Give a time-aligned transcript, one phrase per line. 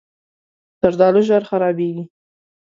[0.81, 2.03] زردالو ژر خرابېږي.